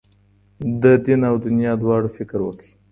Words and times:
د 0.83 0.83
دین 1.05 1.21
او 1.29 1.35
دنیا 1.45 1.73
دواړو 1.83 2.07
فکر 2.17 2.39
وکړئ. 2.43 2.69